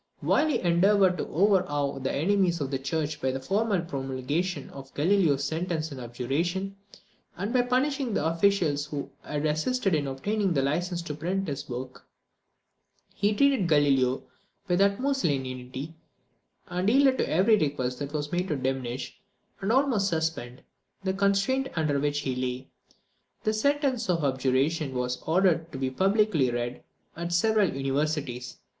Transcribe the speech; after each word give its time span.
While 0.21 0.47
he 0.47 0.59
endeavoured 0.59 1.19
to 1.19 1.27
overawe 1.27 1.99
the 1.99 2.11
enemies 2.11 2.59
of 2.59 2.71
the 2.71 2.79
church 2.79 3.21
by 3.21 3.29
the 3.29 3.39
formal 3.39 3.81
promulgation 3.81 4.71
of 4.71 4.91
Galileo's 4.95 5.43
sentence 5.43 5.91
and 5.91 6.01
abjuration, 6.01 6.75
and 7.37 7.53
by 7.53 7.61
punishing 7.61 8.15
the 8.15 8.25
officials 8.25 8.87
who 8.87 9.11
had 9.21 9.45
assisted 9.45 9.93
in 9.93 10.07
obtaining 10.07 10.53
the 10.53 10.63
license 10.63 11.03
to 11.03 11.13
print 11.13 11.47
his 11.47 11.69
work, 11.69 12.07
he 13.13 13.31
treated 13.35 13.67
Galileo 13.67 14.23
with 14.67 14.79
the 14.79 14.87
utmost 14.87 15.23
lenity, 15.23 15.93
and 16.67 16.89
yielded 16.89 17.19
to 17.19 17.29
every 17.29 17.55
request 17.55 17.99
that 17.99 18.11
was 18.11 18.31
made 18.31 18.47
to 18.47 18.55
diminish, 18.55 19.15
and 19.59 19.71
almost 19.71 20.07
suspend, 20.09 20.63
the 21.03 21.13
constraint 21.13 21.67
under 21.75 21.99
which 21.99 22.21
he 22.21 22.35
lay. 22.35 22.67
The 23.43 23.53
sentence 23.53 24.09
of 24.09 24.23
abjuration 24.23 24.95
was 24.95 25.21
ordered 25.27 25.71
to 25.71 25.77
be 25.77 25.91
publicly 25.91 26.49
read 26.49 26.83
at 27.15 27.31
several 27.33 27.69
universities. 27.71 28.57